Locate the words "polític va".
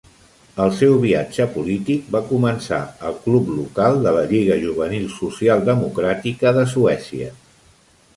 1.57-2.21